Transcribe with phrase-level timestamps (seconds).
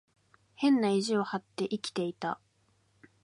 [0.55, 2.39] 変な意地を張って生きていた。